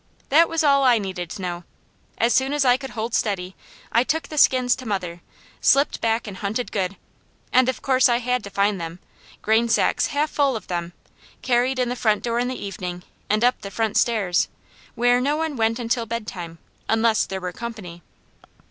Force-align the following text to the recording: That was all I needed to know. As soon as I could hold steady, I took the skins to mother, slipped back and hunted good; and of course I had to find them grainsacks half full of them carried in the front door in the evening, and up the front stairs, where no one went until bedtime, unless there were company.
That 0.29 0.49
was 0.49 0.63
all 0.63 0.83
I 0.83 0.97
needed 0.97 1.29
to 1.29 1.43
know. 1.43 1.63
As 2.17 2.33
soon 2.33 2.53
as 2.53 2.65
I 2.65 2.75
could 2.75 2.89
hold 2.89 3.13
steady, 3.13 3.55
I 3.91 4.03
took 4.03 4.29
the 4.29 4.37
skins 4.39 4.75
to 4.77 4.87
mother, 4.87 5.21
slipped 5.61 6.01
back 6.01 6.25
and 6.25 6.37
hunted 6.37 6.71
good; 6.71 6.97
and 7.53 7.69
of 7.69 7.83
course 7.83 8.09
I 8.09 8.17
had 8.17 8.43
to 8.45 8.49
find 8.49 8.81
them 8.81 8.97
grainsacks 9.43 10.07
half 10.07 10.31
full 10.31 10.55
of 10.55 10.65
them 10.65 10.93
carried 11.43 11.77
in 11.77 11.89
the 11.89 11.95
front 11.95 12.23
door 12.23 12.39
in 12.39 12.47
the 12.47 12.55
evening, 12.65 13.03
and 13.29 13.43
up 13.43 13.61
the 13.61 13.69
front 13.69 13.95
stairs, 13.95 14.47
where 14.95 15.21
no 15.21 15.37
one 15.37 15.55
went 15.55 15.77
until 15.77 16.07
bedtime, 16.07 16.57
unless 16.89 17.27
there 17.27 17.39
were 17.39 17.51
company. 17.53 18.01